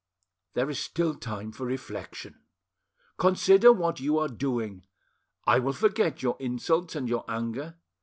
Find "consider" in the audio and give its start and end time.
3.19-3.71